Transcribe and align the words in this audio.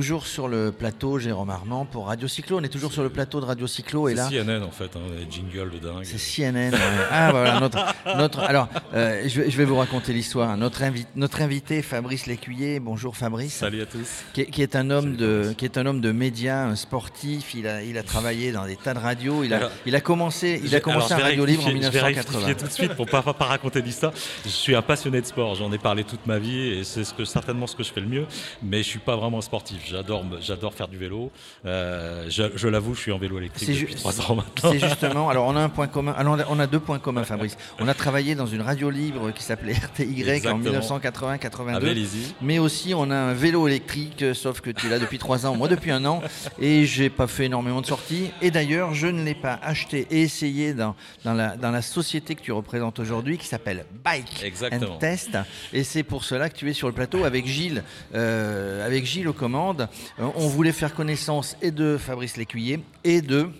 Toujours 0.00 0.26
sur 0.26 0.48
le 0.48 0.72
plateau, 0.72 1.18
Jérôme 1.18 1.50
Armand 1.50 1.84
pour 1.84 2.06
Radio 2.06 2.26
Cyclo. 2.26 2.58
On 2.58 2.62
est 2.62 2.70
toujours 2.70 2.90
sur 2.90 3.02
le 3.02 3.10
plateau 3.10 3.38
de 3.38 3.44
Radio 3.44 3.66
Cyclo 3.66 4.08
et 4.08 4.14
là. 4.14 4.30
C'est 4.30 4.42
CNN 4.42 4.62
en 4.62 4.70
fait, 4.70 4.96
hein, 4.96 5.00
les 5.14 5.30
jingles 5.30 5.68
de 5.72 5.78
dingue. 5.78 6.04
C'est 6.04 6.16
CNN. 6.16 6.70
Ah 7.10 7.30
voilà 7.32 7.60
notre 7.60 7.84
notre. 8.16 8.38
Alors 8.40 8.68
euh, 8.94 9.24
je, 9.28 9.42
vais, 9.42 9.50
je 9.50 9.56
vais 9.58 9.66
vous 9.66 9.76
raconter 9.76 10.14
l'histoire. 10.14 10.56
Notre 10.56 10.82
invité, 10.84 11.06
notre 11.16 11.42
invité 11.42 11.82
Fabrice 11.82 12.24
Lécuyer. 12.24 12.80
Bonjour 12.80 13.14
Fabrice. 13.14 13.52
Salut 13.56 13.82
à 13.82 13.84
tous. 13.84 14.08
Qui 14.32 14.40
est, 14.40 14.46
qui 14.46 14.62
est 14.62 14.74
un 14.74 14.88
homme 14.88 15.16
de 15.16 15.52
qui 15.58 15.66
est 15.66 15.76
un 15.76 15.84
homme 15.84 16.00
de 16.00 16.12
médias, 16.12 16.64
un 16.64 16.76
sportif. 16.76 17.52
Il 17.52 17.66
a 17.66 17.82
il 17.82 17.98
a 17.98 18.02
travaillé 18.02 18.52
dans 18.52 18.64
des 18.64 18.76
tas 18.76 18.94
de 18.94 19.00
radios. 19.00 19.44
Il 19.44 19.52
a 19.52 19.58
Alors, 19.58 19.70
il 19.84 19.94
a 19.94 20.00
commencé 20.00 20.62
il 20.64 20.74
a 20.74 20.80
commencé 20.80 21.12
alors, 21.12 21.26
à 21.26 21.28
Radio 21.28 21.44
Libre 21.44 21.64
en 21.64 21.66
rectifier- 21.66 21.90
Je 21.92 21.98
vais 21.98 22.08
1980. 22.08 22.54
tout 22.54 22.66
de 22.66 22.70
suite 22.72 22.94
pour 22.94 23.04
pas, 23.06 23.20
pas, 23.20 23.34
pas 23.34 23.44
raconter 23.44 23.82
l'histoire. 23.82 24.14
Je 24.46 24.48
suis 24.48 24.74
un 24.74 24.80
passionné 24.80 25.20
de 25.20 25.26
sport, 25.26 25.56
j'en 25.56 25.70
ai 25.72 25.78
parlé 25.78 26.04
toute 26.04 26.26
ma 26.26 26.38
vie 26.38 26.68
et 26.68 26.84
c'est 26.84 27.04
ce 27.04 27.12
que, 27.12 27.26
certainement 27.26 27.66
ce 27.66 27.76
que 27.76 27.82
je 27.82 27.92
fais 27.92 28.00
le 28.00 28.06
mieux, 28.08 28.24
mais 28.62 28.78
je 28.78 28.88
suis 28.88 28.98
pas 28.98 29.14
vraiment 29.16 29.42
sportif. 29.42 29.89
J'adore, 29.90 30.24
j'adore 30.40 30.72
faire 30.74 30.88
du 30.88 30.96
vélo. 30.96 31.30
Euh, 31.66 32.26
je 32.28 32.44
je 32.54 32.68
l'avoue, 32.68 32.94
je 32.94 33.00
suis 33.00 33.12
en 33.12 33.18
vélo 33.18 33.38
électrique 33.38 33.68
depuis 33.68 33.94
trois 33.96 34.20
ans 34.20 34.36
maintenant. 34.36 34.70
C'est 34.72 34.78
justement. 34.78 35.28
Alors, 35.28 35.46
on 35.46 35.56
a 35.56 35.60
un 35.60 35.68
point 35.68 35.86
commun. 35.88 36.14
Alors, 36.16 36.38
on 36.48 36.58
a- 36.58 36.66
deux 36.66 36.78
points 36.80 36.98
communs, 37.00 37.24
Fabrice. 37.24 37.56
On 37.80 37.88
a 37.88 37.94
travaillé 37.94 38.34
dans 38.36 38.46
une 38.46 38.60
radio 38.62 38.90
libre 38.90 39.32
qui 39.32 39.42
s'appelait 39.42 39.72
RTY 39.72 40.22
en 40.24 40.28
Exactement. 40.32 40.58
1980-82. 41.00 41.74
À 41.74 41.78
Vélizy. 41.80 42.34
Mais 42.40 42.58
aussi, 42.60 42.94
on 42.94 43.10
a 43.10 43.16
un 43.16 43.32
vélo 43.34 43.66
électrique, 43.66 44.24
sauf 44.34 44.60
que 44.60 44.70
tu 44.70 44.88
l'as 44.88 44.98
depuis 45.00 45.18
trois 45.18 45.46
ans, 45.46 45.56
moi 45.56 45.66
depuis 45.66 45.90
un 45.90 46.04
an, 46.04 46.22
et 46.60 46.86
j'ai 46.86 47.10
pas 47.10 47.26
fait 47.26 47.46
énormément 47.46 47.80
de 47.80 47.86
sorties. 47.86 48.30
Et 48.42 48.50
d'ailleurs, 48.52 48.94
je 48.94 49.08
ne 49.08 49.24
l'ai 49.24 49.34
pas 49.34 49.58
acheté 49.62 50.06
et 50.10 50.22
essayé 50.22 50.74
dans, 50.74 50.94
dans, 51.24 51.34
la, 51.34 51.56
dans 51.56 51.70
la 51.72 51.82
société 51.82 52.34
que 52.36 52.42
tu 52.42 52.52
représentes 52.52 52.98
aujourd'hui, 53.00 53.38
qui 53.38 53.46
s'appelle 53.46 53.84
Bike 54.04 54.42
Exactement. 54.44 54.94
and 54.94 54.98
Test. 54.98 55.36
Et 55.72 55.82
c'est 55.82 56.02
pour 56.04 56.22
cela 56.24 56.48
que 56.48 56.56
tu 56.56 56.70
es 56.70 56.72
sur 56.72 56.86
le 56.86 56.94
plateau 56.94 57.24
avec 57.24 57.46
Gilles, 57.46 57.82
euh, 58.14 58.86
avec 58.86 59.04
Gilles 59.06 59.26
aux 59.28 59.32
commandes. 59.32 59.79
Euh, 59.80 60.28
on 60.34 60.48
voulait 60.48 60.72
faire 60.72 60.94
connaissance 60.94 61.56
et 61.62 61.70
de 61.70 61.96
Fabrice 61.98 62.36
Lécuyer 62.36 62.80
et 63.04 63.22
de 63.22 63.50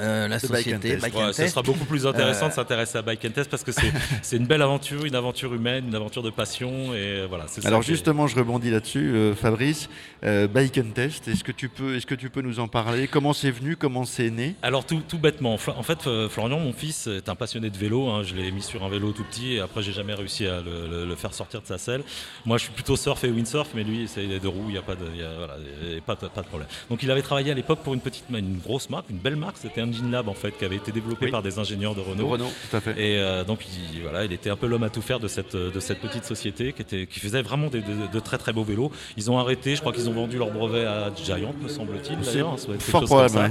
euh, 0.00 0.28
la 0.28 0.38
De 0.38 0.46
Bike 0.48 0.52
and 0.52 0.56
société 0.56 0.88
Test. 0.90 1.00
Bike 1.02 1.14
Ouais, 1.16 1.32
ce 1.32 1.36
Test. 1.38 1.50
sera 1.54 1.62
beaucoup 1.62 1.84
plus 1.84 2.06
intéressant 2.06 2.46
Euh, 2.46 2.48
de 2.48 2.54
s'intéresser 2.54 2.98
à 2.98 3.02
Bike 3.02 3.24
and 3.24 3.30
Test 3.30 3.50
parce 3.50 3.64
que 3.64 3.72
c'est 3.72 3.92
c'est 4.22 4.36
une 4.36 4.46
belle 4.46 4.62
aventure, 4.62 5.04
une 5.04 5.14
aventure 5.14 5.52
humaine, 5.54 5.88
une 5.88 5.94
aventure 5.94 6.22
de 6.22 6.30
passion 6.30 6.94
et 6.94 7.26
voilà. 7.28 7.44
c'est 7.48 7.60
ça 7.60 7.68
Alors 7.68 7.80
est- 7.80 7.84
justement, 7.84 8.26
je 8.26 8.36
rebondis 8.36 8.70
là-dessus, 8.70 9.10
euh, 9.14 9.34
Fabrice. 9.34 9.88
Euh, 10.24 10.46
Bike 10.48 10.76
and 10.78 10.90
Test, 10.94 11.28
est-ce 11.28 11.42
que 11.44 11.52
tu 11.52 11.68
peux, 11.68 11.96
est-ce 11.96 12.06
que 12.06 12.14
tu 12.14 12.28
peux 12.30 12.42
nous 12.42 12.60
en 12.60 12.68
parler? 12.68 13.08
Comment 13.08 13.32
c'est 13.32 13.50
venu? 13.50 13.76
Comment 13.76 14.04
c'est 14.04 14.30
né? 14.30 14.54
Alors 14.62 14.84
tout, 14.84 15.00
tout 15.08 15.18
bêtement, 15.18 15.54
en 15.54 15.82
fait 15.82 16.06
euh, 16.06 16.28
Florian, 16.28 16.58
mon 16.60 16.72
fils, 16.74 17.06
est 17.06 17.28
un 17.28 17.34
passionné 17.34 17.70
de 17.70 17.76
vélo. 17.78 18.08
hein. 18.08 18.22
Je 18.22 18.34
l'ai 18.34 18.50
mis 18.50 18.62
sur 18.62 18.84
un 18.84 18.88
vélo 18.88 19.12
tout 19.12 19.24
petit 19.24 19.54
et 19.54 19.60
après 19.60 19.82
j'ai 19.82 19.92
jamais 19.92 20.14
réussi 20.14 20.46
à 20.46 20.60
le, 20.60 20.86
le- 20.90 21.06
le 21.06 21.14
faire 21.16 21.32
sortir 21.34 21.62
de 21.62 21.66
sa 21.66 21.78
selle. 21.78 22.02
Moi 22.44 22.58
je 22.58 22.64
suis 22.64 22.72
plutôt 22.72 22.96
surf 22.96 23.22
et 23.24 23.30
windsurf, 23.30 23.68
mais 23.74 23.82
lui 23.84 24.06
c'est 24.08 24.22
les 24.22 24.40
deux 24.40 24.48
roues, 24.48 24.64
il 24.68 24.72
n'y 24.72 24.78
a 24.78 24.82
pas 24.82 24.94
de, 24.94 25.04
il 25.14 25.20
y 25.20 25.24
a- 25.24 25.34
voilà, 25.36 25.56
il 25.82 25.94
y 25.94 25.98
a 25.98 26.00
pas, 26.00 26.14
de- 26.16 26.28
pas 26.28 26.42
de 26.42 26.46
problème. 26.46 26.68
Donc 26.90 27.02
il 27.02 27.10
avait 27.10 27.22
travaillé 27.22 27.50
à 27.50 27.54
l'époque 27.54 27.80
pour 27.80 27.94
une 27.94 28.00
petite, 28.00 28.24
une 28.30 28.58
grosse 28.58 28.90
marque, 28.90 29.08
une 29.10 29.18
belle 29.18 29.36
marque, 29.36 29.56
c'était 29.58 29.80
Engine 29.90 30.10
Lab 30.10 30.28
en 30.28 30.34
fait, 30.34 30.52
qui 30.56 30.64
avait 30.64 30.76
été 30.76 30.90
développé 30.92 31.26
Oui. 31.26 31.30
par 31.30 31.42
des 31.42 31.58
ingénieurs 31.58 31.94
de 31.94 32.00
Renault. 32.00 32.28
Renault, 32.28 32.50
tout 32.70 32.76
à 32.76 32.80
fait. 32.80 32.92
Et 32.92 33.18
euh, 33.18 33.44
donc 33.44 33.60
il, 33.94 34.00
voilà, 34.02 34.24
il 34.24 34.32
était 34.32 34.48
un 34.50 34.56
peu 34.56 34.66
l'homme 34.66 34.82
à 34.84 34.88
tout 34.90 35.02
faire 35.02 35.20
de 35.20 35.28
cette, 35.28 35.54
de 35.56 35.80
cette 35.80 36.00
petite 36.00 36.24
société 36.24 36.72
qui, 36.72 36.82
était, 36.82 37.06
qui 37.06 37.20
faisait 37.20 37.42
vraiment 37.42 37.68
des- 37.68 37.82
de, 37.82 38.10
de 38.12 38.20
très 38.20 38.38
très 38.38 38.52
beaux 38.54 38.64
vélos. 38.64 38.90
Ils 39.18 39.30
ont 39.30 39.38
arrêté, 39.38 39.74
je 39.76 39.80
crois 39.80 39.92
qu'ils 39.92 40.08
ont 40.08 40.12
vendu 40.14 40.38
leur 40.38 40.50
brevet 40.50 40.84
à 40.86 41.10
Giant, 41.14 41.54
me 41.62 41.68
semble-t-il. 41.68 42.18
D'ailleurs, 42.20 42.56
quelque 42.56 42.80
fort 42.82 43.04
probable. 43.04 43.50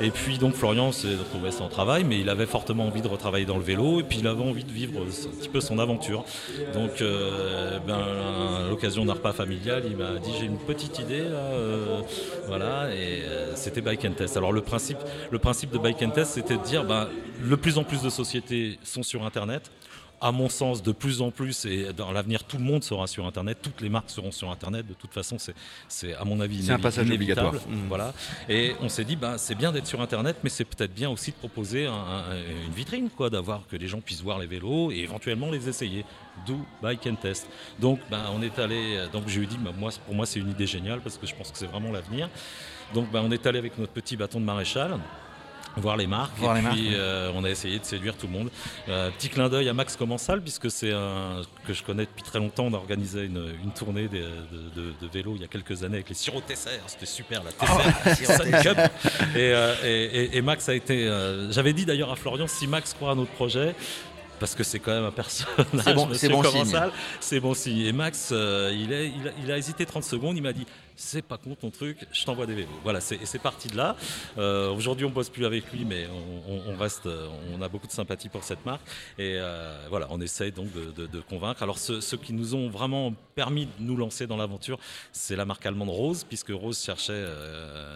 Et 0.00 0.10
puis 0.10 0.38
donc 0.38 0.54
Florian 0.54 0.92
s'est 0.92 1.08
retrouvé 1.16 1.50
sans 1.50 1.68
travail, 1.68 2.04
mais 2.04 2.20
il 2.20 2.28
avait 2.28 2.46
fortement 2.46 2.86
envie 2.86 3.02
de 3.02 3.08
retravailler 3.08 3.46
dans 3.46 3.56
le 3.56 3.64
vélo 3.64 4.00
et 4.00 4.02
puis 4.04 4.18
il 4.20 4.26
avait 4.26 4.42
envie 4.42 4.64
de 4.64 4.70
vivre 4.72 5.00
un 5.00 5.30
petit 5.40 5.48
peu 5.48 5.60
son 5.60 5.78
aventure. 5.78 6.24
Donc 6.74 7.00
euh, 7.02 7.78
ben, 7.86 7.98
à 8.64 8.68
l'occasion 8.68 9.04
d'un 9.04 9.14
repas 9.14 9.32
familial, 9.32 9.82
il 9.90 9.96
m'a 9.96 10.18
dit 10.18 10.30
j'ai 10.38 10.46
une 10.46 10.58
petite 10.58 10.98
idée 10.98 11.20
là, 11.20 11.36
euh, 11.52 12.00
voilà, 12.46 12.88
et 12.94 13.22
euh, 13.22 13.54
c'était 13.56 13.80
Bike 13.80 14.04
and 14.04 14.12
Test. 14.12 14.36
Alors 14.36 14.52
le 14.52 14.60
principe, 14.60 14.98
le 15.30 15.38
principe 15.38 15.67
de 15.72 15.78
Bike 15.78 16.02
and 16.02 16.10
Test, 16.10 16.32
c'était 16.32 16.56
de 16.56 16.62
dire 16.64 16.84
ben, 16.84 17.08
le 17.42 17.56
plus 17.56 17.78
en 17.78 17.84
plus 17.84 18.02
de 18.02 18.10
sociétés 18.10 18.78
sont 18.82 19.02
sur 19.02 19.24
Internet. 19.24 19.70
À 20.20 20.32
mon 20.32 20.48
sens, 20.48 20.82
de 20.82 20.90
plus 20.90 21.22
en 21.22 21.30
plus, 21.30 21.64
et 21.64 21.92
dans 21.92 22.10
l'avenir, 22.10 22.42
tout 22.42 22.58
le 22.58 22.64
monde 22.64 22.82
sera 22.82 23.06
sur 23.06 23.24
Internet, 23.24 23.58
toutes 23.62 23.80
les 23.80 23.88
marques 23.88 24.10
seront 24.10 24.32
sur 24.32 24.50
Internet. 24.50 24.84
De 24.84 24.94
toute 24.94 25.12
façon, 25.14 25.36
c'est, 25.38 26.12
à 26.14 26.24
mon 26.24 26.40
avis, 26.40 26.64
C'est 26.64 26.72
un 26.72 26.78
passage 26.80 27.08
obligatoire. 27.08 27.54
Voilà. 27.88 28.12
Et 28.48 28.72
on 28.80 28.88
s'est 28.88 29.04
dit, 29.04 29.14
ben, 29.14 29.38
c'est 29.38 29.54
bien 29.54 29.70
d'être 29.70 29.86
sur 29.86 30.00
Internet, 30.00 30.38
mais 30.42 30.50
c'est 30.50 30.64
peut-être 30.64 30.92
bien 30.92 31.08
aussi 31.08 31.30
de 31.30 31.36
proposer 31.36 31.86
un- 31.86 31.92
un- 31.92 32.64
une 32.66 32.72
vitrine, 32.72 33.10
quoi, 33.16 33.30
d'avoir 33.30 33.64
que 33.68 33.76
les 33.76 33.86
gens 33.86 34.00
puissent 34.00 34.22
voir 34.22 34.40
les 34.40 34.48
vélos 34.48 34.90
et 34.90 34.96
éventuellement 34.98 35.52
les 35.52 35.68
essayer. 35.68 36.04
D'où 36.44 36.66
Bike 36.82 37.06
and 37.06 37.14
Test. 37.22 37.46
Donc, 37.78 38.00
ben, 38.10 38.22
on 38.34 38.42
est 38.42 38.58
allé. 38.58 39.06
Donc, 39.12 39.22
je 39.28 39.38
lui 39.38 39.44
ai 39.44 39.48
dit, 39.48 39.58
ben, 39.58 39.72
moi, 39.78 39.92
pour 40.04 40.16
moi, 40.16 40.26
c'est 40.26 40.40
une 40.40 40.50
idée 40.50 40.66
géniale 40.66 40.98
parce 41.00 41.16
que 41.16 41.28
je 41.28 41.34
pense 41.36 41.52
que 41.52 41.58
c'est 41.58 41.66
vraiment 41.70 41.92
l'avenir. 41.92 42.28
Donc, 42.92 43.08
ben, 43.12 43.22
on 43.24 43.30
est 43.30 43.46
allé 43.46 43.60
avec 43.60 43.78
notre 43.78 43.92
petit 43.92 44.16
bâton 44.16 44.40
de 44.40 44.44
maréchal 44.44 44.98
voir 45.76 45.96
les 45.96 46.06
marques. 46.06 46.36
Voir 46.38 46.56
et 46.56 46.60
les 46.62 46.68
puis 46.68 46.82
marques, 46.90 46.98
euh, 46.98 47.30
on 47.34 47.44
a 47.44 47.50
essayé 47.50 47.78
de 47.78 47.84
séduire 47.84 48.16
tout 48.16 48.26
le 48.26 48.32
monde. 48.32 48.50
Euh, 48.88 49.10
petit 49.10 49.28
clin 49.28 49.48
d'œil 49.48 49.68
à 49.68 49.74
Max 49.74 49.96
Commensal 49.96 50.40
puisque 50.42 50.70
c'est 50.70 50.92
un 50.92 51.42
que 51.66 51.72
je 51.72 51.82
connais 51.82 52.04
depuis 52.06 52.22
très 52.24 52.38
longtemps. 52.38 52.66
On 52.66 52.74
a 52.74 52.78
organisé 52.78 53.24
une, 53.24 53.52
une 53.62 53.70
tournée 53.72 54.08
de, 54.08 54.18
de, 54.18 54.80
de- 54.82 54.94
de 55.00 55.06
vélo 55.12 55.34
il 55.36 55.42
y 55.42 55.44
a 55.44 55.48
quelques 55.48 55.82
années 55.84 55.96
avec 55.96 56.08
les 56.08 56.14
Siro 56.14 56.40
Tesser. 56.40 56.80
C'était 56.86 57.06
super 57.06 57.42
la 57.44 57.52
Tesser 58.14 58.50
Cup. 58.62 58.78
et, 59.34 59.38
euh, 59.38 59.74
et- 59.84 60.36
et- 60.36 60.42
Max 60.42 60.68
a 60.68 60.74
été 60.74 61.08
j'avais 61.50 61.72
dit 61.72 61.84
d'ailleurs 61.84 62.10
à 62.10 62.16
Florian 62.16 62.46
si 62.46 62.66
Max 62.66 62.94
croit 62.94 63.10
à 63.12 63.14
notre 63.14 63.30
projet 63.32 63.74
parce 64.38 64.54
que 64.54 64.62
c'est 64.64 64.78
quand 64.78 64.92
même 64.92 65.04
un 65.04 65.10
personnage, 65.12 65.66
C'est 65.84 65.94
bon- 65.94 66.08
c'est 66.14 66.28
bon 66.28 66.42
Commensal, 66.42 66.92
c'est 67.20 67.40
bon 67.40 67.54
signe. 67.54 67.80
Et 67.80 67.92
Max, 67.92 68.30
euh, 68.32 68.70
il, 68.74 68.92
est- 68.92 69.08
il 69.08 69.28
a, 69.28 69.30
il 69.44 69.52
a 69.52 69.58
hésité 69.58 69.84
30 69.86 70.04
secondes, 70.04 70.36
il 70.36 70.42
m'a 70.42 70.52
dit 70.52 70.66
c'est 71.00 71.22
pas 71.22 71.38
con 71.38 71.54
ton 71.54 71.70
truc, 71.70 71.96
je 72.12 72.24
t'envoie 72.24 72.44
des 72.46 72.54
vélos. 72.56 72.68
Voilà, 72.82 73.00
c'est 73.00 73.38
parti 73.38 73.68
de 73.68 73.76
là. 73.76 73.94
Euh, 74.36 74.70
Aujourd'hui, 74.72 75.06
on 75.06 75.10
bosse 75.10 75.28
plus 75.30 75.46
avec 75.46 75.70
lui, 75.72 75.84
mais 75.84 76.08
on, 76.48 76.52
on- 76.52 76.74
on 76.74 76.76
reste, 76.76 77.06
euh, 77.06 77.28
on 77.56 77.62
a 77.62 77.68
beaucoup 77.68 77.86
de 77.86 77.92
sympathie 77.92 78.28
pour 78.28 78.42
cette 78.42 78.66
marque. 78.66 78.82
Et 79.16 79.36
euh, 79.38 79.86
voilà, 79.90 80.08
on 80.10 80.20
essaye 80.20 80.50
donc 80.50 80.72
de, 80.72 80.90
de- 80.90 81.06
de 81.06 81.20
convaincre. 81.20 81.62
Alors, 81.62 81.78
ceux, 81.78 82.00
ceux 82.00 82.16
qui 82.16 82.32
nous 82.32 82.56
ont 82.56 82.68
vraiment 82.68 83.14
permis 83.36 83.66
de 83.66 83.70
nous 83.78 83.96
lancer 83.96 84.26
dans 84.26 84.36
l'aventure, 84.36 84.78
c'est 85.12 85.36
la 85.36 85.44
marque 85.44 85.64
allemande 85.66 85.90
Rose, 85.90 86.24
puisque 86.28 86.50
Rose 86.50 86.82
cherchait 86.82 87.24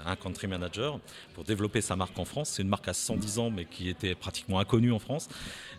un 0.07 0.15
country 0.17 0.47
manager 0.47 1.01
pour 1.35 1.43
développer 1.43 1.81
sa 1.81 1.97
marque 1.97 2.17
en 2.19 2.25
France. 2.25 2.51
C'est 2.51 2.63
une 2.63 2.69
marque 2.69 2.87
à 2.87 2.95
110 2.95 3.39
ans, 3.41 3.51
mais 3.51 3.65
qui 3.65 3.89
était 3.89 4.15
pratiquement 4.15 4.61
inconnue 4.61 4.93
en 4.93 4.99
France. 5.01 5.29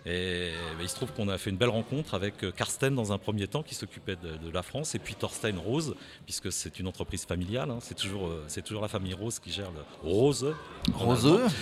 Et 0.05 0.51
il 0.81 0.89
se 0.89 0.95
trouve 0.95 1.11
qu'on 1.13 1.29
a 1.29 1.37
fait 1.37 1.49
une 1.49 1.57
belle 1.57 1.69
rencontre 1.69 2.13
avec 2.13 2.43
euh, 2.43 2.51
Karsten 2.51 2.93
dans 2.95 3.11
un 3.13 3.17
premier 3.17 3.47
temps 3.47 3.63
qui 3.63 3.75
s'occupait 3.75 4.15
de, 4.15 4.37
de 4.37 4.51
la 4.51 4.63
France 4.63 4.95
et 4.95 4.99
puis 4.99 5.15
Thorstein 5.15 5.57
Rose 5.57 5.95
puisque 6.25 6.51
c'est 6.51 6.79
une 6.79 6.87
entreprise 6.87 7.25
familiale. 7.25 7.69
hein. 7.71 7.77
c'est 7.81 7.95
toujours 7.95 8.27
euh, 8.27 8.43
c'est 8.47 8.63
toujours 8.63 8.81
la 8.81 8.87
famille 8.87 9.13
Rose 9.13 9.39
qui 9.39 9.51
gère 9.51 9.71
le 9.71 9.81
Rose. 10.09 10.53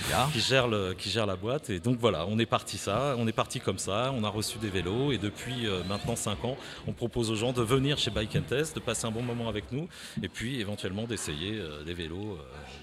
ja. 0.09 0.29
qui 0.33 0.39
gère 0.39 0.67
le 0.67 0.93
qui 0.93 1.09
gère 1.09 1.25
la 1.25 1.35
boîte 1.35 1.69
et 1.69 1.79
donc 1.79 1.97
voilà 1.99 2.25
on 2.27 2.39
est 2.39 2.45
parti 2.45 2.77
ça 2.77 3.15
on 3.17 3.27
est 3.27 3.31
parti 3.31 3.59
comme 3.59 3.77
ça 3.77 4.11
on 4.15 4.23
a 4.23 4.29
reçu 4.29 4.57
des 4.57 4.69
vélos 4.69 5.11
et 5.11 5.17
depuis 5.17 5.67
euh, 5.67 5.83
maintenant 5.87 6.15
5 6.15 6.43
ans 6.45 6.57
on 6.87 6.93
propose 6.93 7.29
aux 7.29 7.35
gens 7.35 7.53
de 7.53 7.61
venir 7.61 7.97
chez 7.97 8.11
Bike 8.11 8.35
and 8.35 8.41
Test 8.49 8.75
de 8.75 8.79
passer 8.79 9.05
un 9.05 9.11
bon 9.11 9.21
moment 9.21 9.47
avec 9.49 9.71
nous 9.71 9.87
et 10.23 10.27
puis 10.27 10.59
éventuellement 10.59 11.03
d'essayer 11.03 11.59
euh, 11.59 11.83
des 11.83 11.93
vélos 11.93 12.33
euh, 12.33 12.37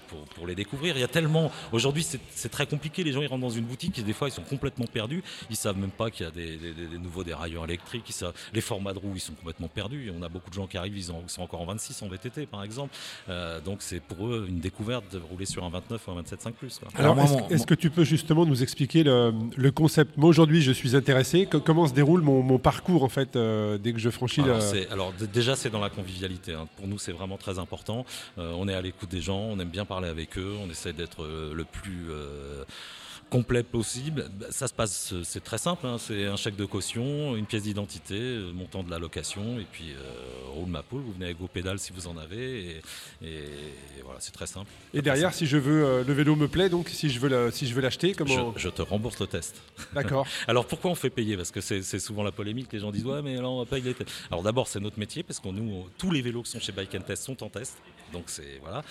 pour, 0.07 0.19
pour 0.35 0.47
les 0.47 0.55
découvrir 0.55 0.95
il 0.95 1.01
y 1.01 1.03
a 1.03 1.07
tellement 1.07 1.51
aujourd'hui 1.71 2.03
c'est 2.03 2.19
c'est 2.31 2.49
très 2.49 2.65
compliqué 2.67 3.03
les 3.03 3.11
gens 3.11 3.21
ils 3.21 3.27
rentrent 3.27 3.41
dans 3.41 3.49
une 3.49 3.65
boutique 3.65 3.99
et 3.99 4.03
des 4.03 4.13
fois 4.13 4.27
ils 4.29 4.31
sont 4.31 4.43
complètement 4.43 4.85
perdus 4.87 5.23
ils 5.49 5.55
savent 5.55 5.77
même 5.77 5.91
pas 5.99 6.09
qu'il 6.11 6.25
y 6.25 6.29
a 6.29 6.31
des, 6.31 6.55
des- 6.63 6.73
des- 6.79 6.87
des 6.93 6.97
nouveaux 6.97 7.23
dérailleurs 7.31 7.65
électriques 7.65 8.09
les 8.53 8.61
formats 8.61 8.93
de 8.93 8.99
roues 9.03 9.13
ils 9.15 9.19
sont 9.29 9.33
complètement 9.41 9.67
perdus 9.79 10.11
on 10.17 10.23
a 10.23 10.29
beaucoup 10.29 10.49
de 10.49 10.55
gens 10.59 10.67
qui 10.71 10.77
arrivent 10.77 10.97
ils, 10.97 11.11
ont- 11.11 11.23
ils 11.27 11.29
sont 11.29 11.41
encore 11.47 11.61
en 11.61 11.65
26 11.65 12.01
en 12.03 12.07
VTT 12.07 12.45
par 12.55 12.63
exemple 12.63 12.93
Euh, 13.27 13.59
donc 13.67 13.77
c'est 13.81 13.99
pour 13.99 14.19
eux 14.27 14.45
une 14.47 14.59
découverte 14.69 15.05
de 15.13 15.19
rouler 15.31 15.45
sur 15.45 15.63
un 15.63 15.69
29 15.69 16.07
ou 16.07 16.11
un 16.11 16.21
27.5 16.21 16.51
plus 16.53 16.79
quoi. 16.79 16.87
Alors, 16.95 17.15
est-ce 17.53 17.65
que 17.67 17.75
tu 17.75 17.89
peux 17.89 18.03
justement 18.15 18.45
nous 18.45 18.63
expliquer 18.63 19.03
le, 19.03 19.33
le 19.57 19.71
concept? 19.71 20.17
Moi, 20.17 20.29
aujourd'hui, 20.29 20.61
je 20.61 20.71
suis 20.71 20.95
intéressé. 20.95 21.45
Co- 21.45 21.59
comment 21.59 21.85
se 21.87 21.93
déroule 21.93 22.21
mon, 22.21 22.41
mon 22.51 22.59
parcours, 22.59 23.03
en 23.03 23.09
fait, 23.09 23.35
euh, 23.35 23.77
dès 23.77 23.91
que 23.93 23.99
je 23.99 24.09
franchis 24.09 24.41
Alors, 24.41 24.61
alors, 24.91 25.13
déjà, 25.39 25.55
c'est 25.55 25.69
dans 25.69 25.79
la 25.87 25.89
convivialité. 25.89 26.53
hein. 26.53 26.67
Pour 26.77 26.87
nous, 26.87 26.97
c'est 26.97 27.11
vraiment 27.19 27.37
très 27.37 27.59
important. 27.59 28.05
Euh, 28.37 28.53
on 28.61 28.67
est 28.67 28.73
à 28.73 28.81
l'écoute 28.81 29.09
des 29.09 29.21
gens, 29.21 29.39
on 29.53 29.59
aime 29.59 29.69
bien 29.69 29.85
parler 29.85 30.07
avec 30.09 30.37
eux, 30.37 30.53
on 30.63 30.69
essaie 30.69 30.93
d'être 30.93 31.21
le 31.61 31.65
plus 31.65 32.07
euh, 32.09 32.63
complet 33.29 33.61
possible. 33.63 34.29
Ça 34.49 34.67
se 34.67 34.73
passe, 34.73 35.13
c'est 35.23 35.43
très 35.43 35.59
simple. 35.59 35.85
Hein. 35.89 35.97
C'est 35.97 36.25
un 36.25 36.35
chèque 36.35 36.55
de 36.55 36.65
caution, 36.65 37.35
une 37.35 37.45
pièce 37.45 37.63
d'identité, 37.63 38.15
euh, 38.19 38.51
montant 38.53 38.83
de 38.83 38.89
la 38.89 38.99
location, 38.99 39.59
et 39.59 39.65
puis 39.71 39.91
euh, 39.91 40.51
roule 40.53 40.69
ma 40.69 40.83
poule. 40.83 41.01
Vous 41.01 41.11
venez 41.13 41.25
avec 41.25 41.39
vos 41.39 41.47
pédales 41.47 41.79
si 41.79 41.91
vous 41.91 42.07
en 42.07 42.17
avez, 42.17 42.65
et, 42.65 42.81
et- 43.23 43.27
et 43.27 44.01
voilà, 44.03 44.19
c'est 44.21 44.31
très 44.31 44.47
simple. 44.47 44.69
Et 44.93 45.01
derrière, 45.01 45.33
si 45.33 45.45
je 45.45 45.57
veux, 45.57 45.83
euh, 45.85 46.03
le 46.03 46.13
vélo 46.13 46.35
me 46.35 46.47
plaît, 46.47 46.69
donc 46.69 46.89
si 46.89 47.09
je 47.09 47.19
veux, 47.19 47.29
la- 47.29 47.51
si 47.51 47.67
je 47.67 47.73
veux 47.73 47.81
l'acheter, 47.81 48.13
comment 48.13 48.53
je 48.57 48.69
te 48.69 48.81
rembourse 48.81 49.19
le 49.19 49.27
test. 49.27 49.61
D'accord. 49.93 50.25
Alors 50.47 50.65
pourquoi 50.65 50.91
on 50.91 50.95
fait 50.95 51.09
payer? 51.09 51.35
Parce 51.35 51.51
que 51.51 51.61
c'est 51.61 51.99
souvent 51.99 52.23
la 52.23 52.31
polémique. 52.31 52.71
Les 52.71 52.79
gens 52.79 52.91
disent 52.91 53.05
ouais, 53.05 53.21
mais 53.21 53.37
alors 53.37 53.53
on 53.53 53.59
va 53.59 53.65
payer 53.65 53.81
les 53.83 53.93
tests. 53.93 54.11
Alors 54.31 54.43
d'abord, 54.43 54.67
c'est 54.67 54.79
notre 54.79 54.99
métier 54.99 55.23
parce 55.23 55.39
que 55.39 55.47
nous, 55.49 55.71
on- 55.73 55.85
tous 55.97 56.11
les 56.11 56.21
vélos 56.21 56.43
qui 56.43 56.51
sont 56.51 56.59
chez 56.59 56.71
Bike 56.71 56.93
and 56.95 57.01
Test 57.01 57.23
sont 57.23 57.41
en 57.43 57.49
test. 57.49 57.77
Donc 58.13 58.23
c'est 58.27 58.59
voilà. 58.61 58.83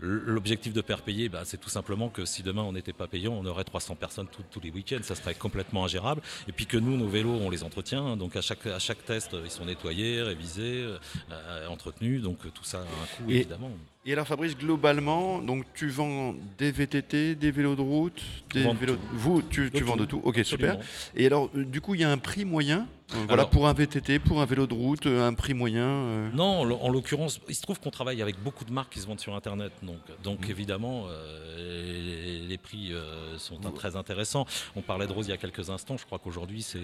L'objectif 0.00 0.72
de 0.72 0.80
faire 0.82 1.02
payer, 1.02 1.28
bah, 1.28 1.42
c'est 1.44 1.58
tout 1.60 1.68
simplement 1.68 2.08
que 2.08 2.24
si 2.24 2.42
demain 2.42 2.62
on 2.62 2.72
n'était 2.72 2.92
pas 2.92 3.06
payant, 3.06 3.32
on 3.34 3.44
aurait 3.46 3.64
300 3.64 3.94
personnes 3.96 4.26
tous 4.50 4.60
les 4.60 4.70
week-ends. 4.70 5.00
Ça 5.02 5.14
serait 5.14 5.34
complètement 5.34 5.84
ingérable. 5.84 6.22
Et 6.48 6.52
puis 6.52 6.66
que 6.66 6.76
nous, 6.76 6.96
nos 6.96 7.08
vélos, 7.08 7.38
on 7.42 7.50
les 7.50 7.62
entretient. 7.64 8.04
hein. 8.06 8.16
Donc 8.16 8.36
à 8.36 8.40
chaque 8.40 8.66
à 8.66 8.78
chaque 8.78 9.04
test, 9.04 9.36
ils 9.44 9.50
sont 9.50 9.64
nettoyés, 9.64 10.22
révisés, 10.22 10.82
euh, 10.82 10.98
euh, 11.30 11.66
entretenus. 11.68 12.22
Donc 12.22 12.38
tout 12.54 12.64
ça 12.64 12.78
a 12.78 12.80
un 12.82 12.84
coût 13.24 13.30
Et- 13.30 13.36
évidemment. 13.36 13.70
Et 14.06 14.14
alors 14.14 14.26
Fabrice, 14.26 14.56
globalement, 14.56 15.40
donc 15.42 15.66
tu 15.74 15.88
vends 15.90 16.34
des 16.56 16.72
VTT, 16.72 17.34
des 17.34 17.50
vélos 17.50 17.76
de 17.76 17.82
route, 17.82 18.18
des 18.54 18.64
de 18.64 18.70
vélos. 18.72 18.94
tout. 18.94 19.00
Vous, 19.12 19.42
tu, 19.42 19.70
tu 19.70 19.84
vends 19.84 19.96
de 19.96 20.06
tout. 20.06 20.22
Ok, 20.24 20.40
super. 20.42 20.78
Et 21.14 21.26
alors, 21.26 21.50
euh, 21.54 21.64
du 21.66 21.82
coup, 21.82 21.94
il 21.94 22.00
y 22.00 22.04
a 22.04 22.10
un 22.10 22.16
prix 22.16 22.46
moyen. 22.46 22.86
voilà, 23.10 23.32
Alors- 23.34 23.50
pour 23.50 23.68
un 23.68 23.74
VTT, 23.74 24.18
pour 24.18 24.40
un 24.40 24.46
vélo 24.46 24.66
de 24.66 24.72
route, 24.72 25.04
un 25.06 25.34
prix 25.34 25.52
moyen. 25.52 25.84
euh, 25.86 26.30
Non, 26.32 26.60
en 26.60 26.64
l'o- 26.64 26.78
en 26.80 26.88
l'occurrence, 26.88 27.40
il 27.50 27.54
se 27.54 27.60
trouve 27.60 27.78
qu'on 27.78 27.90
travaille 27.90 28.22
avec 28.22 28.42
beaucoup 28.42 28.64
de 28.64 28.72
marques 28.72 28.92
qui 28.94 29.00
se 29.00 29.06
vendent 29.06 29.20
sur 29.20 29.34
Internet. 29.34 29.72
Donc, 29.82 29.98
donc 30.24 30.46
Mm. 30.46 30.50
évidemment, 30.50 31.04
euh, 31.08 32.09
les, 32.50 32.58
prix 32.58 32.92
euh, 32.92 33.38
sont 33.38 33.58
très 33.74 33.96
intéressants. 33.96 34.46
On 34.76 34.82
parlait 34.82 35.06
de 35.06 35.12
Rose 35.12 35.26
il 35.26 35.30
y 35.30 35.34
a 35.34 35.36
quelques 35.36 35.70
instants. 35.70 35.96
Je 35.96 36.04
crois 36.04 36.18
qu'aujourd'hui, 36.18 36.62
c'est 36.62 36.78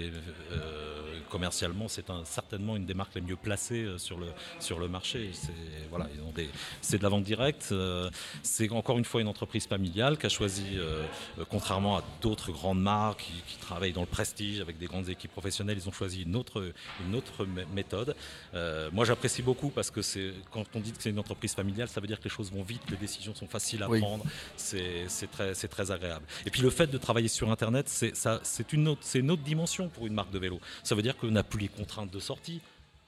euh, 0.52 0.95
commercialement, 1.28 1.88
c'est 1.88 2.10
un- 2.10 2.24
certainement 2.24 2.76
une 2.76 2.86
des 2.86 2.94
marques 2.94 3.14
les 3.14 3.20
mieux 3.20 3.36
placées 3.36 3.82
euh, 3.84 3.98
sur 3.98 4.18
le, 4.18 4.26
sur 4.60 4.78
le 4.78 4.88
marché. 4.88 5.30
C'est 5.32 5.52
voilà, 5.90 6.08
ils 6.14 6.20
ont 6.22 6.32
des- 6.32 6.48
c'est 6.80 6.98
de 6.98 7.02
la 7.02 7.08
vente 7.08 7.24
directe. 7.24 7.68
euh, 7.72 8.10
c'est 8.42 8.70
encore 8.70 8.98
une 8.98 9.04
fois 9.04 9.20
une 9.20 9.28
entreprise 9.28 9.66
familiale 9.66 10.18
qui 10.18 10.26
a 10.26 10.28
choisi, 10.28 10.64
euh, 10.74 11.04
contrairement 11.50 11.96
à 11.98 12.04
d'autres 12.20 12.52
grandes 12.52 12.80
marques 12.80 13.20
qui, 13.20 13.32
qui 13.54 13.56
travaillent 13.58 13.92
dans 13.92 14.00
le 14.02 14.06
prestige 14.06 14.60
avec 14.60 14.78
des 14.78 14.86
grandes 14.86 15.08
équipes 15.08 15.32
professionnelles, 15.32 15.78
ils 15.82 15.88
ont 15.88 15.92
choisi 15.92 16.22
une 16.22 16.36
autre, 16.36 16.72
une 17.06 17.14
autre 17.14 17.44
mé- 17.44 17.66
méthode. 17.74 18.14
Moi, 18.92 19.04
j'apprécie 19.04 19.42
beaucoup 19.42 19.70
parce 19.70 19.90
que 19.90 20.02
c'est 20.02 20.32
quand 20.50 20.64
on 20.74 20.80
dit 20.80 20.92
que 20.92 21.02
c'est 21.02 21.10
une 21.10 21.18
entreprise 21.18 21.54
familiale, 21.54 21.88
ça 21.88 22.00
veut 22.00 22.06
dire 22.06 22.18
que 22.18 22.24
les 22.24 22.30
choses 22.30 22.50
vont 22.50 22.62
vite, 22.62 22.82
les 22.90 22.96
décisions 22.96 23.34
sont 23.34 23.46
faciles 23.46 23.82
à 23.82 23.88
Oui. 23.88 24.00
prendre. 24.00 24.24
C'est 24.56 25.04
c'est 25.08 25.30
très, 25.30 25.54
c'est 25.54 25.68
très 25.68 25.90
agréable. 25.90 26.24
Et 26.46 26.50
puis 26.50 26.62
le 26.62 26.70
fait 26.70 26.86
de 26.86 26.98
travailler 26.98 27.28
sur 27.28 27.50
Internet, 27.50 27.88
c'est 27.88 28.14
ça- 28.16 28.40
c'est 28.42 28.72
une, 28.72 28.88
autre- 28.88 29.02
c'est 29.04 29.18
une 29.18 29.30
autre 29.30 29.42
dimension 29.42 29.88
pour 29.88 30.06
une 30.06 30.14
marque 30.14 30.30
de 30.30 30.38
vélo. 30.38 30.60
Ça 30.82 30.94
veut 30.94 31.02
dire 31.02 31.15
qu'on 31.16 31.30
n'a 31.30 31.42
plus 31.42 31.60
les 31.60 31.68
contraintes 31.68 32.10
de 32.10 32.20
sortie. 32.20 32.60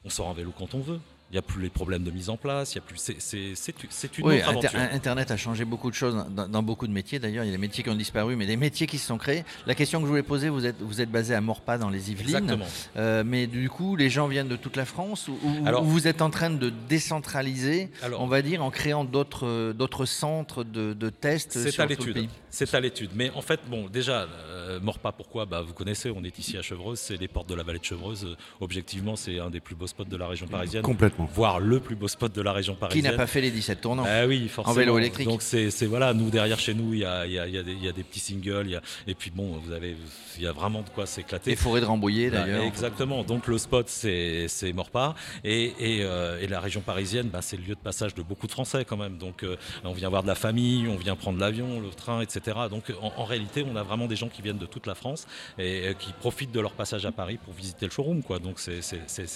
On 0.04 0.10
sort 0.10 0.28
un 0.28 0.34
vélo 0.34 0.52
quand 0.56 0.74
on 0.74 0.80
veut. 0.80 1.00
Il 1.30 1.34
n'y 1.34 1.38
a 1.38 1.42
plus 1.42 1.60
les 1.60 1.68
problèmes 1.68 2.04
de 2.04 2.10
mise 2.10 2.30
en 2.30 2.38
place. 2.38 2.72
Il 2.72 2.76
y 2.76 2.78
a 2.78 2.80
plus. 2.82 2.96
C'est 2.96 3.20
c'est- 3.20 3.54
c'est- 3.54 3.74
c'est 3.90 4.16
une 4.18 4.26
Oui, 4.26 4.36
autre 4.38 4.48
Inter- 4.48 4.68
aventure. 4.68 4.94
Internet 4.96 5.30
a 5.30 5.36
changé 5.36 5.66
beaucoup 5.66 5.90
de 5.90 5.94
choses 5.94 6.16
dans, 6.30 6.48
dans 6.48 6.62
beaucoup 6.62 6.86
de 6.86 6.92
métiers. 6.92 7.18
D'ailleurs, 7.18 7.44
il 7.44 7.48
y 7.48 7.50
a 7.50 7.52
des 7.52 7.58
métiers 7.60 7.84
qui 7.84 7.90
ont 7.90 7.94
disparu, 7.94 8.34
mais 8.34 8.46
des 8.46 8.56
métiers 8.56 8.86
qui 8.86 8.96
se 8.96 9.06
sont 9.06 9.18
créés. 9.18 9.44
La 9.66 9.74
question 9.74 9.98
que 10.00 10.06
je 10.06 10.08
voulais 10.10 10.22
poser, 10.22 10.48
vous 10.48 10.64
êtes, 10.64 10.80
vous 10.80 11.02
êtes 11.02 11.10
basé 11.10 11.34
à 11.34 11.42
Morpas 11.42 11.76
dans 11.76 11.90
les 11.90 12.10
Yvelines. 12.12 12.36
Exactement. 12.36 12.64
Euh, 12.96 13.24
mais 13.26 13.46
du 13.46 13.68
coup, 13.68 13.94
les 13.94 14.08
gens 14.08 14.26
viennent 14.26 14.48
de 14.48 14.56
toute 14.56 14.76
la 14.76 14.86
France 14.86 15.28
ou, 15.28 15.38
ou- 15.44 15.66
Alors- 15.66 15.82
ou 15.82 15.86
vous 15.86 16.08
êtes 16.08 16.22
en 16.22 16.30
train 16.30 16.48
de 16.48 16.72
décentraliser, 16.88 17.90
Alors- 18.02 18.20
on 18.22 18.26
va 18.26 18.42
dire, 18.42 18.62
en 18.62 18.70
créant 18.70 19.04
d'autres 19.04 19.72
d'autres 19.72 20.06
centres 20.06 20.62
de, 20.64 20.92
de 20.94 21.10
tests 21.10 21.58
C'est 21.58 21.70
sur 21.70 21.82
à 21.82 21.86
tout 21.86 21.92
le 21.92 21.98
l'étude. 21.98 22.14
pays? 22.14 22.28
C'est 22.50 22.72
à 22.74 22.80
l'étude. 22.80 23.10
Mais 23.14 23.30
en 23.34 23.42
fait, 23.42 23.60
bon, 23.68 23.88
déjà, 23.88 24.26
euh, 24.46 24.80
Morpas, 24.80 25.12
pourquoi? 25.12 25.44
Bah, 25.46 25.62
Vous 25.62 25.72
connaissez, 25.74 26.10
on 26.14 26.22
est 26.24 26.38
ici 26.38 26.56
à 26.56 26.62
Chevreuse, 26.62 26.98
c'est 26.98 27.16
les 27.16 27.28
portes 27.28 27.48
de 27.48 27.54
la 27.54 27.62
vallée 27.62 27.78
de 27.78 27.84
Chevreuse. 27.84 28.24
Euh, 28.24 28.36
objectivement, 28.60 29.16
c'est 29.16 29.38
un 29.38 29.50
des 29.50 29.60
plus 29.60 29.74
beaux 29.74 29.86
spots 29.86 30.04
de 30.04 30.16
la 30.16 30.28
région 30.28 30.46
parisienne, 30.46 30.82
Complètement. 30.82 31.17
Voire 31.26 31.60
le 31.60 31.80
plus 31.80 31.96
beau 31.96 32.08
spot 32.08 32.32
de 32.34 32.42
la 32.42 32.52
région 32.52 32.74
Qui 32.74 32.80
parisienne. 32.80 33.10
n'a 33.12 33.16
pas 33.16 33.26
fait 33.26 33.40
les 33.40 33.50
17 33.50 33.80
tournants 33.80 34.04
Ah 34.06 34.26
oui, 34.26 34.48
forcément. 34.48 34.74
vélo 34.74 34.98
électrique. 34.98 35.26
Donc 35.28 35.42
c'est 35.42 35.68
voilà, 35.86 36.14
nous 36.14 36.30
derrière 36.30 36.58
chez 36.58 36.74
nous, 36.74 36.94
il 36.94 37.00
y 37.00 37.04
a, 37.04 37.26
y 37.26 37.38
a- 37.38 37.46
y 37.46 37.58
a 37.58 37.62
y 37.62 37.88
a 37.88 37.92
des 37.92 38.02
petits 38.02 38.20
singles, 38.20 38.62
il 38.66 38.70
y 38.72 38.76
a- 38.76 38.82
et 39.06 39.14
puis 39.14 39.30
bon, 39.30 39.58
vous 39.64 39.72
avez, 39.72 39.96
il 40.36 40.42
y 40.42 40.46
a 40.46 40.52
vraiment 40.52 40.82
de 40.82 40.88
quoi 40.90 41.06
s'éclater. 41.06 41.50
Les 41.50 41.56
forêts 41.56 41.80
de 41.80 41.86
Rambouillet, 41.86 42.30
Bah, 42.30 42.40
d'ailleurs. 42.42 42.62
Exactement. 42.64 43.22
Donc 43.24 43.46
le 43.46 43.58
spot, 43.58 43.88
c'est 43.88 44.46
Morpas. 44.74 45.14
Et, 45.44 45.72
et, 45.78 45.98
euh, 46.02 46.40
et 46.40 46.46
la 46.46 46.60
région 46.60 46.80
parisienne, 46.80 47.28
bah, 47.28 47.40
c'est 47.42 47.56
le 47.56 47.62
lieu 47.64 47.74
de 47.74 47.80
passage 47.80 48.14
de 48.14 48.22
beaucoup 48.22 48.46
de 48.46 48.52
Français 48.52 48.84
quand 48.84 48.96
même. 48.96 49.18
Donc 49.18 49.42
euh, 49.42 49.56
on 49.84 49.92
vient 49.92 50.08
voir 50.08 50.22
de 50.22 50.28
la 50.28 50.34
famille, 50.34 50.86
on 50.88 50.96
vient 50.96 51.16
prendre 51.16 51.38
l'avion, 51.38 51.80
le 51.80 51.88
train, 51.90 52.20
etc. 52.20 52.56
Donc 52.70 52.84
en, 53.00 53.12
en 53.16 53.24
réalité, 53.24 53.64
on 53.68 53.76
a 53.76 53.82
vraiment 53.82 54.06
des 54.06 54.16
gens 54.16 54.28
qui 54.28 54.42
viennent 54.42 54.58
de 54.58 54.66
toute 54.66 54.86
la 54.86 54.94
France 54.94 55.26
et 55.58 55.88
euh, 55.88 55.92
qui 55.94 56.12
profitent 56.12 56.52
de 56.52 56.60
leur 56.60 56.72
passage 56.72 57.06
à 57.06 57.12
Paris 57.12 57.38
pour 57.42 57.54
visiter 57.54 57.86
le 57.86 57.92
showroom. 57.92 58.22
Quoi. 58.22 58.38
Donc 58.38 58.58
c'est 58.58 58.80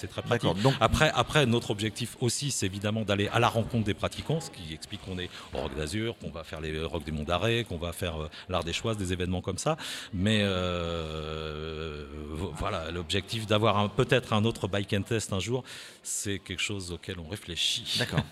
très 0.09 0.21
pratique. 0.21 0.61
Donc, 0.61 0.73
Après, 0.79 1.11
après, 1.15 1.45
notre 1.45 1.72
objectif 1.73 2.15
aussi, 2.21 2.49
c'est 2.51 2.65
évidemment 2.65 3.01
d'aller 3.03 3.27
à 3.27 3.39
la 3.39 3.49
rencontre 3.49 3.83
des 3.83 3.93
pratiquants, 3.93 4.39
ce 4.39 4.49
qui 4.49 4.73
explique 4.73 5.01
qu'on 5.05 5.19
est 5.19 5.29
au 5.53 5.57
Rock 5.57 5.75
d'Azur, 5.75 6.15
qu'on 6.19 6.29
va 6.31 6.43
faire 6.45 6.61
les 6.61 6.81
Rock 6.83 7.03
des 7.03 7.11
Monts 7.11 7.25
d'Arrêt, 7.25 7.65
qu'on 7.67 7.77
va 7.77 7.91
faire 7.91 8.15
euh, 8.23 8.29
l'Art 8.49 8.63
des 8.63 8.73
Choix, 8.73 8.95
des 8.95 9.11
événements 9.11 9.41
comme 9.41 9.57
ça. 9.57 9.75
Mais 10.13 10.39
euh, 10.43 12.05
vo- 12.31 12.53
voilà, 12.57 12.91
l'objectif 12.91 13.45
d'avoir 13.47 13.89
peut-être 13.91 14.33
un 14.33 14.45
autre 14.45 14.67
bike 14.67 14.93
and 14.93 15.01
test 15.03 15.33
un 15.33 15.39
jour, 15.39 15.63
c'est 16.03 16.39
quelque 16.39 16.61
chose 16.61 16.91
auquel 16.91 17.19
on 17.19 17.27
réfléchit. 17.27 17.97
d'accord. 17.99 18.23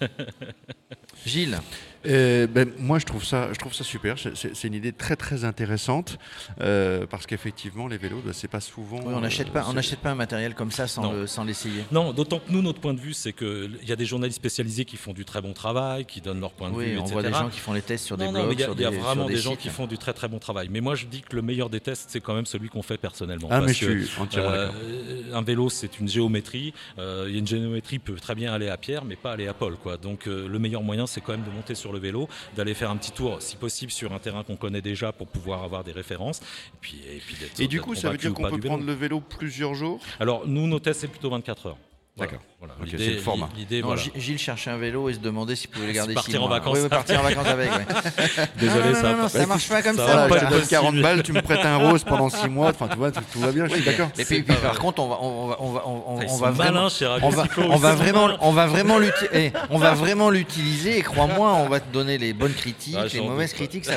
Gilles, 1.26 1.60
Euh, 2.08 2.48
ben, 2.48 2.70
moi, 2.80 2.98
je 3.00 3.06
trouve 3.06 3.24
ça, 3.24 3.50
je 3.54 3.58
trouve 3.60 3.74
ça 3.74 3.84
super. 3.84 4.16
C'est- 4.18 4.64
une 4.68 4.74
idée 4.74 4.92
très 4.94 5.16
très 5.16 5.44
intéressante 5.46 6.18
euh, 6.62 7.06
parce 7.10 7.26
qu'effectivement, 7.26 7.88
les 7.88 7.98
vélos, 7.98 8.22
ben, 8.26 8.34
c'est 8.34 8.48
pas 8.48 8.60
souvent. 8.60 9.00
oui, 9.00 9.14
on 9.16 9.20
n'achète 9.22 9.50
euh, 9.50 9.52
pas, 9.52 9.64
on 9.66 9.70
c'est- 9.70 9.74
n'achète 9.76 10.00
pas 10.00 10.12
un 10.12 10.16
matériel 10.16 10.56
comme 10.56 10.72
ça 10.72 10.88
sans 10.88 11.04
Non. 11.04 11.12
le- 11.14 11.28
sans 11.28 11.44
l'essayer. 11.44 11.84
Non, 11.92 12.14
d'autant 12.14 12.40
que 12.40 12.52
nous, 12.52 12.62
notre 12.62 12.80
point 12.80 12.94
de 12.94 13.00
vue, 13.00 13.14
c'est 13.14 13.34
qu'il 13.34 13.78
y 13.86 13.92
a 13.92 13.96
des 13.96 14.06
journalistes 14.06 14.38
spécialisés 14.38 14.86
qui 14.86 14.98
font 14.98 15.14
du 15.14 15.26
très 15.26 15.42
bon 15.42 15.54
travail, 15.54 16.06
qui 16.06 16.22
donnent 16.22 16.40
leur 16.40 16.52
point 16.54 16.70
de 16.72 16.76
Oui, 16.76 16.86
vue, 16.86 16.98
on 16.98 17.02
etc. 17.02 17.14
voit 17.14 17.24
des 17.24 17.32
gens 17.34 17.50
qui 17.50 17.60
font 17.60 17.74
les 17.74 17.82
tests 17.82 18.06
sur 18.06 18.18
des 18.18 18.26
non, 18.26 18.32
blogs, 18.32 18.42
non, 18.44 18.48
mais 18.50 18.54
il 18.56 18.60
y 18.60 18.64
a, 18.64 18.66
sur 18.66 18.76
il 18.76 18.82
y 18.82 18.86
a 18.86 18.90
des- 18.92 18.98
vraiment 18.98 19.26
des, 19.28 19.34
des 19.36 19.40
gens 19.40 19.56
qui 19.56 19.70
font 19.70 19.88
du 19.88 19.98
très 19.98 20.14
très 20.14 20.28
bon 20.28 20.40
travail. 20.40 20.68
Mais 20.72 20.82
moi, 20.82 20.96
je 20.96 21.06
dis 21.06 21.22
que 21.22 21.36
le 21.36 21.42
meilleur 21.42 21.70
des 21.70 21.80
tests, 21.80 22.10
c'est 22.12 22.20
quand 22.22 22.34
même 22.34 22.46
celui 22.46 22.70
qu'on 22.70 22.82
fait 22.84 22.98
personnellement. 22.98 23.48
Ah, 23.52 23.60
mais 23.60 23.68
parce 23.68 23.78
je 23.78 23.86
que, 23.88 24.04
suis 24.06 24.22
entièrement 24.22 24.52
d'accord. 24.52 24.76
euh, 24.84 25.34
un 25.36 25.42
vélo, 25.42 25.70
c'est 25.70 26.00
une 26.00 26.08
géométrie. 26.08 26.74
Euh, 27.00 27.26
il 27.28 27.34
y 27.34 27.36
a 27.36 27.40
une 27.40 27.48
géométrie 27.48 28.00
peut 28.00 28.16
très 28.16 28.36
bien 28.36 28.54
aller 28.54 28.70
à 28.70 28.78
Pierre, 28.78 29.06
mais 29.06 29.16
pas 29.16 29.34
aller 29.34 29.48
à 29.48 29.54
Paul. 29.54 29.76
Quoi. 29.76 29.98
Donc, 29.98 30.28
euh, 30.28 30.48
le 30.48 30.60
meilleur 30.60 30.82
moyen, 30.84 31.06
c'est 31.08 31.22
quand 31.22 31.34
même 31.34 31.44
de 31.44 31.52
monter 31.52 31.76
sur 31.76 31.91
le 31.92 32.00
vélo, 32.00 32.28
d'aller 32.56 32.74
faire 32.74 32.92
un 32.92 32.98
petit 32.98 33.12
tour, 33.12 33.42
si 33.42 33.56
possible, 33.56 33.92
sur 33.92 34.14
un 34.14 34.20
terrain 34.20 34.44
qu'on 34.44 34.56
connaît 34.56 34.82
déjà 34.82 35.12
pour 35.12 35.28
pouvoir 35.28 35.64
avoir 35.64 35.84
des 35.84 35.92
références. 35.92 36.40
Et 36.40 36.78
puis, 36.82 37.02
et 37.10 37.20
puis 37.20 37.64
Et 37.64 37.68
du 37.68 37.82
coup, 37.82 37.96
ça 37.96 38.10
veut 38.10 38.18
dire 38.18 38.34
qu'on 38.34 38.50
peut 38.50 38.60
prendre 38.60 38.86
le 38.86 38.94
vélo 38.94 39.22
plusieurs 39.22 39.74
jours? 39.74 40.00
Alors, 40.20 40.48
nous, 40.48 40.68
nos 40.68 40.80
tests, 40.80 41.02
c'est 41.02 41.08
plutôt 41.08 41.30
24 41.30 41.68
heures. 41.68 41.78
D'accord. 42.18 42.40
voilà. 42.60 42.74
C'est 42.90 42.98
le 42.98 43.18
format. 43.22 43.48
Non, 43.58 43.80
voilà. 43.84 44.02
Gi- 44.02 44.12
Gilles 44.16 44.38
cherchait 44.38 44.70
un 44.70 44.78
vélo 44.78 45.08
et 45.10 45.14
se 45.14 45.20
demandait 45.20 45.56
s'il 45.56 45.70
pouvait 45.70 45.88
le 45.88 45.94
garder 45.94 46.14
partir 46.14 46.34
six 46.34 46.38
en 46.38 46.42
mois. 46.48 46.60
vacances. 46.60 46.74
Oui, 46.76 46.82
oui, 46.84 46.90
partir 46.90 47.20
en 47.22 47.24
vacances 47.24 47.48
avec. 47.48 47.72
ouais. 47.72 47.86
Désolé, 48.60 48.84
non, 48.84 48.92
non, 48.92 49.02
ça 49.02 49.14
non, 49.16 49.28
ça 49.30 49.46
marche 49.46 49.70
pas 49.70 49.82
comme 49.82 49.96
ça 49.96 50.08
ça. 50.08 50.28
pas 50.28 50.28
je 50.28 50.34
être 50.36 50.40
te 50.40 50.50
donne 50.50 50.60
possible. 50.60 50.70
40 50.70 50.96
balles, 51.02 51.24
tu 51.24 51.32
me 51.34 51.42
prêtes 51.42 51.66
un 51.66 51.78
rose 51.78 52.04
pendant 52.04 52.30
6 52.30 52.50
mois. 52.50 52.70
Enfin, 52.72 52.90
tu 52.90 52.98
vois, 52.98 53.12
tout, 53.12 53.22
tout 53.32 53.40
va 53.40 53.52
bien, 53.54 53.66
je 53.68 53.76
suis 53.76 53.84
d'accord. 53.84 54.10
Et 54.20 54.26
puis, 54.26 54.44
puis, 54.44 54.56
par 54.58 54.78
contre, 54.78 55.02
on 55.02 55.08
va, 55.08 55.18
on 55.22 55.48
va, 55.48 55.56
on 55.62 55.72
va, 55.72 55.84
on, 55.88 56.22
Ils 56.22 56.26
on 56.26 56.28
sont 56.28 56.38
va 56.44 56.52
malins 56.52 56.88
vraiment, 56.90 56.90
on 57.24 57.30
va, 57.30 57.46
on 57.58 57.78
vraiment, 57.96 58.30
on 58.42 58.52
va 58.52 58.66
vraiment 58.68 59.00
l'uti- 59.00 59.28
eh, 59.34 59.52
on 59.70 59.78
va 59.78 59.94
vraiment 59.94 60.30
l'utiliser. 60.30 60.98
Et 60.98 61.02
crois-moi, 61.04 61.54
on 61.54 61.70
va 61.70 61.80
te 61.80 61.92
donner 61.94 62.18
les 62.18 62.34
bonnes 62.34 62.54
critiques, 62.54 62.98
Ah, 63.00 63.06
les 63.12 63.22
mauvaises 63.22 63.54
critiques. 63.54 63.86
Ça, 63.86 63.94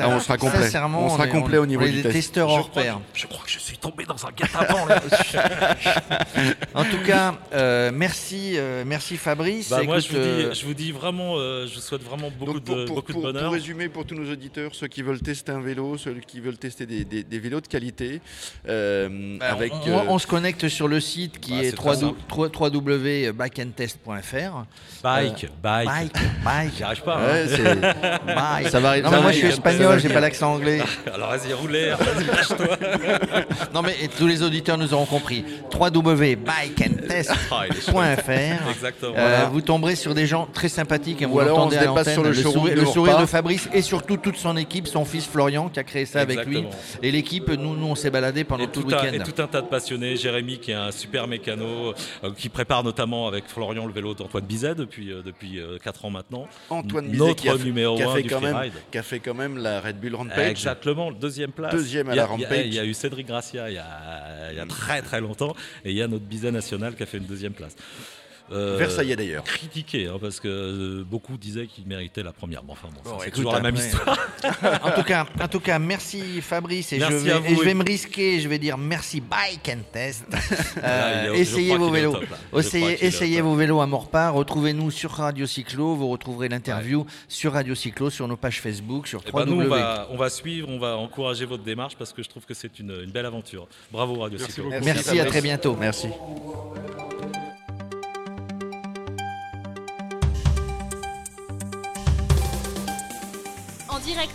Ah, 0.00 0.08
on 0.10 0.20
sera 0.20 0.36
complet. 0.36 0.64
sincèrement, 0.64 1.06
On 1.06 1.10
sera 1.16 1.26
complet 1.28 1.56
au 1.58 1.66
niveau 1.66 1.84
des 1.84 2.02
test. 2.02 2.12
testeurs 2.14 2.50
hors 2.50 2.70
pair. 2.70 3.00
je 3.14 3.26
crois 3.26 3.42
que 3.44 3.50
je 3.50 3.58
suis 3.58 3.78
tombé 3.78 4.04
dans 4.04 4.24
un 4.26 4.30
guet-apens. 4.36 4.86
là. 4.86 5.00
En 6.74 6.84
tout 6.84 6.98
cas, 7.06 7.34
euh, 7.54 7.90
merci, 7.94 8.54
euh, 8.56 8.84
merci 8.86 9.16
Fabrice. 9.16 9.70
Bah, 9.70 9.82
moi, 9.84 9.98
Écoute, 9.98 10.10
je 10.10 10.16
vous, 10.16 10.22
dis, 10.22 10.28
euh, 10.44 10.52
je 10.54 10.66
vous 10.66 10.74
dis 10.74 10.92
vraiment, 10.92 11.34
euh, 11.38 11.66
je 11.66 11.74
vous 11.76 11.80
souhaite 11.80 12.02
vraiment 12.02 12.30
beaucoup, 12.30 12.60
pour, 12.60 12.76
de, 12.76 12.84
pour- 12.84 12.96
beaucoup 12.96 13.12
de 13.12 13.12
pour- 13.12 13.22
pour 13.22 13.32
bonheur. 13.32 13.52
résumer 13.52 13.88
pour 13.88 14.04
tous 14.04 14.14
nos 14.14 14.30
auditeurs, 14.30 14.74
ceux 14.74 14.88
qui 14.88 15.00
veulent 15.02 15.20
tester 15.20 15.52
un 15.52 15.60
vélo, 15.60 15.96
ceux 15.96 16.14
qui 16.26 16.40
veulent 16.40 16.58
tester 16.58 16.84
des, 16.86 17.04
des- 17.04 17.22
des 17.24 17.38
vélos 17.38 17.60
de 17.60 17.68
qualité, 17.68 18.20
euh, 18.68 19.36
bah, 19.38 19.46
avec 19.52 19.72
on, 19.86 19.90
euh, 19.90 20.02
on 20.08 20.18
se 20.18 20.26
connecte 20.26 20.68
sur 20.68 20.88
le 20.88 21.00
site 21.00 21.38
qui 21.40 21.52
Bah, 21.52 21.62
est 21.64 21.78
www.backendtest.fr. 21.80 24.64
Bike, 25.02 25.46
bike. 25.62 25.86
Bike, 25.88 26.12
bike, 26.44 26.72
J'y 26.76 26.82
arrive 26.82 27.02
pas. 27.02 27.18
ouais, 27.18 27.46
hein. 27.60 27.92
bike. 28.26 28.68
Ça 28.68 28.80
va- 28.80 29.00
Non, 29.00 29.10
mais 29.10 29.20
moi 29.22 29.32
je 29.32 29.38
suis 29.38 29.46
espagnol, 29.48 29.98
j'ai 30.00 30.08
pas 30.08 30.20
l'accent 30.20 30.54
anglais. 30.54 30.80
Alors 31.14 31.30
vas-y, 31.30 31.52
roulez, 31.52 31.90
vas-y, 31.90 32.24
lâche-toi. 32.26 32.76
Non 33.72 33.82
mais 33.82 33.94
tous 34.18 34.26
les 34.26 34.42
auditeurs 34.42 34.76
nous 34.78 34.92
auront 34.94 35.06
compris. 35.06 35.44
www.bikeandtest.fr 35.72 37.43
Point 37.90 38.16
.fr. 38.16 38.70
Exactement. 38.70 39.14
Euh, 39.16 39.46
vous 39.52 39.60
tomberez 39.60 39.96
sur 39.96 40.14
des 40.14 40.26
gens 40.26 40.46
très 40.52 40.68
sympathiques. 40.68 41.22
hein, 41.22 41.26
Ou 41.28 41.32
vous 41.32 41.40
alors, 41.40 41.56
on 41.58 41.60
l'entendez 41.64 41.76
se 41.76 42.08
à 42.10 42.12
sur 42.12 42.22
le 42.22 42.30
le, 42.30 42.34
sourire, 42.34 42.74
de 42.74 42.80
le 42.80 42.86
sourire 42.86 43.18
de 43.18 43.26
Fabrice 43.26 43.68
et 43.72 43.82
surtout 43.82 44.16
toute 44.16 44.36
son 44.36 44.56
équipe, 44.56 44.86
son 44.88 45.04
fils 45.04 45.26
Florian 45.26 45.68
qui 45.68 45.78
a 45.80 45.84
créé 45.84 46.06
ça 46.06 46.20
avec 46.20 46.44
lui. 46.46 46.58
Exactement. 46.58 46.82
Et 47.02 47.10
l'équipe, 47.10 47.48
nous, 47.50 47.76
nous 47.76 47.86
on 47.86 47.94
s'est 47.94 48.10
baladé 48.10 48.44
pendant 48.44 48.64
Et 48.64 48.68
tout 48.68 48.82
tout, 48.82 48.88
le 48.88 48.96
un, 48.96 49.02
et 49.04 49.10
week-end. 49.12 49.24
tout 49.24 49.42
un 49.42 49.46
tas 49.46 49.62
de 49.62 49.66
passionnés. 49.68 50.16
Jérémy, 50.16 50.58
qui 50.58 50.70
est 50.70 50.74
un 50.74 50.90
super 50.90 51.26
mécano, 51.26 51.94
euh, 52.24 52.30
qui 52.36 52.48
prépare 52.48 52.82
notamment 52.84 53.26
avec 53.28 53.44
Florian 53.48 53.86
le 53.86 53.92
vélo 53.92 54.14
d'Antoine 54.14 54.44
Bizet 54.44 54.74
depuis, 54.74 55.12
euh, 55.12 55.22
depuis 55.24 55.60
4 55.82 56.04
ans 56.04 56.10
maintenant. 56.10 56.46
Antoine 56.70 57.06
Bizet 57.08 57.18
Notre 57.24 57.42
qui 57.42 57.48
a, 57.48 57.56
fait- 57.56 57.64
numéro 57.64 57.96
qui 57.96 58.02
a 58.02 58.10
un 58.10 58.14
fait 58.14 58.22
du 58.22 58.28
quand 58.28 58.40
même, 58.40 58.56
qui 58.90 58.98
a 58.98 59.02
fait 59.02 59.20
quand 59.20 59.34
même 59.34 59.58
la 59.58 59.80
Red 59.80 60.00
Bull 60.00 60.14
Rampage. 60.14 60.50
Exactement, 60.50 61.12
deuxième 61.12 61.50
place. 61.52 61.72
Deuxième 61.72 62.08
à 62.08 62.12
Il 62.12 62.16
y 62.16 62.20
a- 62.20 62.22
la 62.26 62.34
il 62.34 62.40
y 62.40 62.44
a- 62.44 62.48
Rampage. 62.48 62.66
Il 62.66 62.74
y, 62.74 62.78
a 62.78 62.84
eu 62.84 62.94
Cédric 62.94 63.26
Gracia 63.26 63.68
il 63.70 63.74
y 63.74 63.78
a, 63.78 64.50
il 64.52 64.56
y 64.56 64.60
a 64.60 64.66
très 64.66 65.02
très 65.02 65.20
longtemps, 65.20 65.54
et 65.84 65.90
il 65.90 65.96
y 65.96 66.02
a 66.02 66.08
notre 66.08 66.24
Bizet 66.24 66.50
national 66.50 66.94
qui 66.94 67.02
a 67.02 67.06
fait 67.06 67.18
une 67.18 67.24
deuxième 67.24 67.33
place. 67.54 67.76
Euh, 68.52 68.76
Versaillais 68.78 69.16
d'ailleurs. 69.16 69.42
Critiqué, 69.42 70.06
hein, 70.06 70.18
parce 70.20 70.38
que 70.38 70.48
euh, 70.48 71.02
beaucoup 71.02 71.38
disaient 71.38 71.66
qu'il 71.66 71.86
méritait 71.86 72.22
la 72.22 72.32
première. 72.32 72.62
Bon, 72.62 72.74
enfin, 72.74 72.88
bon, 72.92 73.18
c'est 73.20 73.30
toujours 73.30 73.54
la 73.54 73.60
même 73.60 73.74
après- 73.74 73.86
histoire. 73.86 74.18
en 74.84 74.90
tout 74.90 75.02
cas, 75.02 75.26
en 75.40 75.48
tout 75.48 75.60
cas, 75.60 75.78
merci 75.78 76.42
Fabrice 76.42 76.92
et, 76.92 76.98
Merci 76.98 77.14
je, 77.20 77.24
vais, 77.24 77.30
à 77.32 77.38
vous. 77.38 77.46
et 77.46 77.56
je 77.56 77.62
vais 77.62 77.72
me 77.72 77.82
risquer, 77.82 78.40
je 78.40 78.48
vais 78.48 78.58
dire 78.58 78.76
merci 78.76 79.22
Bike 79.22 79.70
and 79.70 79.82
Test. 79.92 80.24
Euh, 80.82 81.32
essayez 81.34 81.76
vos 81.76 81.88
vélos, 81.88 82.12
top, 82.12 82.24
essayez, 82.58 83.02
essayez 83.04 83.40
vos 83.40 83.54
vélos 83.54 83.80
à 83.80 83.86
Morpa. 83.86 84.28
Retrouvez-nous 84.30 84.90
sur 84.90 85.12
Radio 85.12 85.46
Cyclo, 85.46 85.94
vous 85.94 86.08
retrouverez 86.08 86.48
l'interview 86.48 87.06
sur 87.28 87.52
Radio 87.52 87.74
Cyclo, 87.74 88.10
sur 88.10 88.28
nos 88.28 88.36
pages 88.36 88.60
Facebook, 88.60 89.06
sur 89.06 89.22
Eh 89.26 89.32
ben, 89.32 89.46
nous, 89.46 89.62
3W. 89.62 89.66
on 89.66 89.68
va, 89.70 90.08
on 90.10 90.16
va 90.16 90.28
suivre, 90.30 90.68
on 90.68 90.78
va 90.78 90.96
encourager 90.96 91.46
votre 91.46 91.62
démarche 91.62 91.96
parce 91.96 92.12
que 92.12 92.22
je 92.22 92.28
trouve 92.28 92.44
que 92.44 92.54
c'est 92.54 92.78
une, 92.78 92.90
une 93.04 93.10
belle 93.10 93.26
aventure. 93.26 93.66
Bravo 93.90 94.16
Radio 94.20 94.38
Cyclo. 94.38 94.68
Merci, 94.82 95.18
à 95.20 95.24
très 95.24 95.40
bientôt. 95.40 95.76
Merci. 95.80 96.08